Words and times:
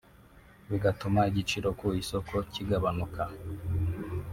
bigatuma 0.69 1.21
igiciro 1.29 1.67
ku 1.79 1.87
isoko 2.01 2.35
kigabanuka 2.53 3.23